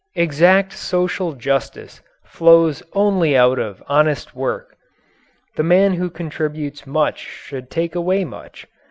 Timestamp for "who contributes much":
5.93-7.19